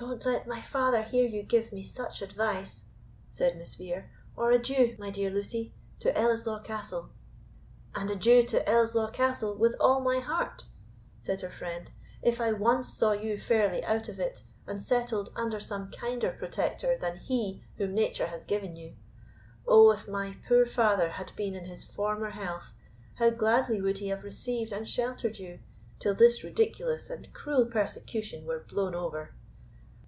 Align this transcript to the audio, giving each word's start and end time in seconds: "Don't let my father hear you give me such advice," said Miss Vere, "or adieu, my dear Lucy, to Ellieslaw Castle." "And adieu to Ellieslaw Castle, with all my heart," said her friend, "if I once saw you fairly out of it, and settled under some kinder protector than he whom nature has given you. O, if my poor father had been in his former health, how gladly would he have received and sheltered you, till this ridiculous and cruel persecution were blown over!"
"Don't 0.00 0.24
let 0.24 0.46
my 0.46 0.60
father 0.60 1.02
hear 1.02 1.26
you 1.26 1.42
give 1.42 1.72
me 1.72 1.82
such 1.82 2.22
advice," 2.22 2.84
said 3.32 3.56
Miss 3.58 3.74
Vere, 3.74 4.08
"or 4.36 4.52
adieu, 4.52 4.94
my 4.96 5.10
dear 5.10 5.28
Lucy, 5.28 5.74
to 5.98 6.16
Ellieslaw 6.16 6.62
Castle." 6.62 7.10
"And 7.96 8.08
adieu 8.08 8.44
to 8.44 8.60
Ellieslaw 8.68 9.10
Castle, 9.12 9.56
with 9.56 9.74
all 9.80 9.98
my 10.00 10.20
heart," 10.20 10.66
said 11.18 11.40
her 11.40 11.50
friend, 11.50 11.90
"if 12.22 12.40
I 12.40 12.52
once 12.52 12.86
saw 12.94 13.10
you 13.10 13.38
fairly 13.38 13.82
out 13.82 14.08
of 14.08 14.20
it, 14.20 14.44
and 14.68 14.80
settled 14.80 15.32
under 15.34 15.58
some 15.58 15.90
kinder 15.90 16.30
protector 16.30 16.96
than 16.96 17.16
he 17.16 17.64
whom 17.76 17.92
nature 17.92 18.28
has 18.28 18.44
given 18.44 18.76
you. 18.76 18.94
O, 19.66 19.90
if 19.90 20.06
my 20.06 20.36
poor 20.46 20.64
father 20.64 21.10
had 21.10 21.32
been 21.34 21.56
in 21.56 21.64
his 21.64 21.82
former 21.82 22.30
health, 22.30 22.72
how 23.16 23.30
gladly 23.30 23.80
would 23.80 23.98
he 23.98 24.06
have 24.10 24.22
received 24.22 24.72
and 24.72 24.88
sheltered 24.88 25.40
you, 25.40 25.58
till 25.98 26.14
this 26.14 26.44
ridiculous 26.44 27.10
and 27.10 27.32
cruel 27.32 27.66
persecution 27.66 28.46
were 28.46 28.60
blown 28.68 28.94
over!" 28.94 29.34